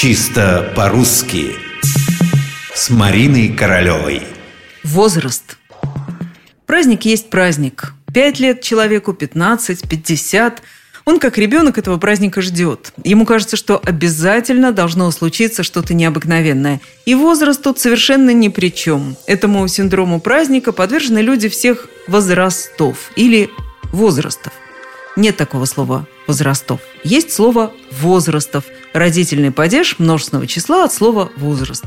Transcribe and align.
Чисто 0.00 0.72
по-русски 0.76 1.56
С 2.72 2.88
Мариной 2.88 3.48
Королевой 3.48 4.22
Возраст 4.84 5.58
Праздник 6.66 7.04
есть 7.04 7.30
праздник. 7.30 7.94
Пять 8.14 8.38
лет 8.38 8.62
человеку, 8.62 9.12
пятнадцать, 9.12 9.88
пятьдесят. 9.88 10.62
Он, 11.04 11.18
как 11.18 11.36
ребенок, 11.36 11.78
этого 11.78 11.96
праздника 11.96 12.42
ждет. 12.42 12.92
Ему 13.02 13.26
кажется, 13.26 13.56
что 13.56 13.82
обязательно 13.84 14.70
должно 14.70 15.10
случиться 15.10 15.64
что-то 15.64 15.94
необыкновенное. 15.94 16.80
И 17.04 17.16
возраст 17.16 17.60
тут 17.60 17.80
совершенно 17.80 18.32
ни 18.32 18.46
при 18.46 18.72
чем. 18.72 19.16
Этому 19.26 19.66
синдрому 19.66 20.20
праздника 20.20 20.70
подвержены 20.70 21.18
люди 21.18 21.48
всех 21.48 21.88
возрастов 22.06 23.10
или 23.16 23.50
возрастов. 23.92 24.52
Нет 25.18 25.36
такого 25.36 25.64
слова 25.64 26.06
«возрастов». 26.28 26.80
Есть 27.02 27.32
слово 27.32 27.72
«возрастов». 27.90 28.62
Родительный 28.92 29.50
падеж 29.50 29.98
множественного 29.98 30.46
числа 30.46 30.84
от 30.84 30.92
слова 30.92 31.32
«возраст». 31.36 31.84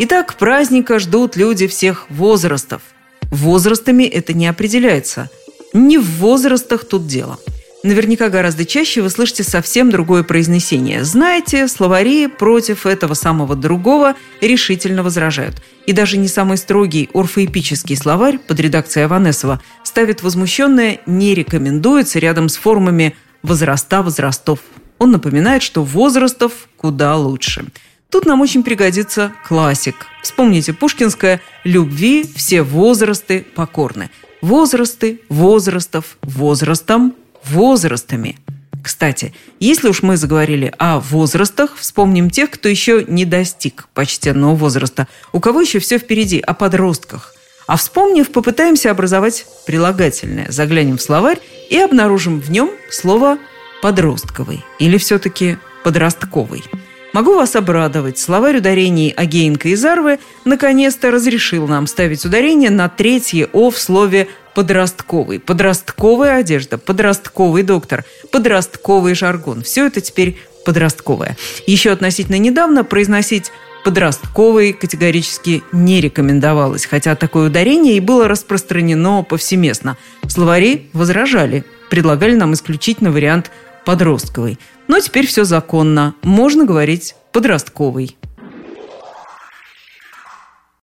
Итак, 0.00 0.34
праздника 0.34 0.98
ждут 0.98 1.36
люди 1.36 1.68
всех 1.68 2.06
возрастов. 2.10 2.82
Возрастами 3.30 4.02
это 4.02 4.32
не 4.32 4.48
определяется. 4.48 5.30
Не 5.72 5.96
в 5.96 6.18
возрастах 6.18 6.84
тут 6.84 7.06
дело– 7.06 7.38
Наверняка 7.82 8.28
гораздо 8.28 8.64
чаще 8.64 9.02
вы 9.02 9.10
слышите 9.10 9.42
совсем 9.42 9.90
другое 9.90 10.22
произнесение. 10.22 11.02
Знаете, 11.02 11.66
словари 11.66 12.28
против 12.28 12.86
этого 12.86 13.14
самого 13.14 13.56
другого 13.56 14.14
решительно 14.40 15.02
возражают. 15.02 15.60
И 15.86 15.92
даже 15.92 16.16
не 16.16 16.28
самый 16.28 16.58
строгий 16.58 17.10
орфоэпический 17.12 17.96
словарь 17.96 18.38
под 18.38 18.60
редакцией 18.60 19.06
Аванесова 19.06 19.60
ставит 19.82 20.22
возмущенное 20.22 21.00
«не 21.06 21.34
рекомендуется» 21.34 22.20
рядом 22.20 22.48
с 22.48 22.56
формами 22.56 23.16
«возраста 23.42 24.02
возрастов». 24.02 24.60
Он 24.98 25.10
напоминает, 25.10 25.64
что 25.64 25.82
возрастов 25.82 26.68
куда 26.76 27.16
лучше. 27.16 27.64
Тут 28.10 28.26
нам 28.26 28.42
очень 28.42 28.62
пригодится 28.62 29.32
классик. 29.48 30.06
Вспомните 30.22 30.72
пушкинское 30.72 31.40
«любви 31.64 32.30
все 32.36 32.62
возрасты 32.62 33.44
покорны». 33.56 34.10
Возрасты, 34.40 35.20
возрастов, 35.28 36.16
возрастом 36.22 37.14
возрастами. 37.44 38.36
Кстати, 38.82 39.32
если 39.60 39.88
уж 39.88 40.02
мы 40.02 40.16
заговорили 40.16 40.72
о 40.78 40.98
возрастах, 40.98 41.76
вспомним 41.76 42.30
тех, 42.30 42.50
кто 42.50 42.68
еще 42.68 43.04
не 43.06 43.24
достиг 43.24 43.88
почтенного 43.94 44.56
возраста, 44.56 45.06
у 45.32 45.40
кого 45.40 45.60
еще 45.60 45.78
все 45.78 45.98
впереди, 45.98 46.40
о 46.40 46.52
подростках. 46.52 47.34
А 47.68 47.76
вспомнив, 47.76 48.30
попытаемся 48.32 48.90
образовать 48.90 49.46
прилагательное, 49.66 50.50
заглянем 50.50 50.98
в 50.98 51.02
словарь 51.02 51.38
и 51.70 51.78
обнаружим 51.78 52.40
в 52.40 52.50
нем 52.50 52.70
слово 52.90 53.38
«подростковый» 53.82 54.64
или 54.80 54.98
все-таки 54.98 55.58
«подростковый». 55.84 56.64
Могу 57.12 57.34
вас 57.34 57.56
обрадовать. 57.56 58.18
Словарь 58.18 58.56
ударений 58.56 59.10
Агеенко 59.10 59.68
и 59.68 59.74
Зарвы 59.74 60.18
наконец-то 60.46 61.10
разрешил 61.10 61.68
нам 61.68 61.86
ставить 61.86 62.24
ударение 62.24 62.70
на 62.70 62.88
третье 62.88 63.48
«о» 63.52 63.70
в 63.70 63.78
слове 63.78 64.28
подростковый, 64.54 65.38
подростковая 65.38 66.38
одежда, 66.38 66.78
подростковый 66.78 67.64
доктор, 67.64 68.04
подростковый 68.30 69.14
жаргон. 69.14 69.62
Все 69.62 69.86
это 69.86 70.00
теперь 70.00 70.38
подростковое. 70.64 71.36
Еще 71.66 71.90
относительно 71.90 72.38
недавно 72.38 72.82
произносить 72.82 73.52
подростковый 73.84 74.72
категорически 74.72 75.62
не 75.70 76.00
рекомендовалось, 76.00 76.86
хотя 76.86 77.14
такое 77.14 77.48
ударение 77.48 77.96
и 77.96 78.00
было 78.00 78.26
распространено 78.26 79.22
повсеместно. 79.22 79.98
Словари 80.28 80.88
возражали, 80.94 81.64
предлагали 81.90 82.34
нам 82.36 82.54
исключительно 82.54 83.10
вариант 83.10 83.50
подростковый. 83.84 84.58
Но 84.92 85.00
теперь 85.00 85.26
все 85.26 85.44
законно, 85.44 86.14
можно 86.20 86.66
говорить 86.66 87.14
подростковый. 87.32 88.18